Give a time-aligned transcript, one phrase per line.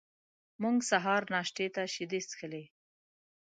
[0.61, 2.63] موږ سهار ناشتې ته شیدې څښلې.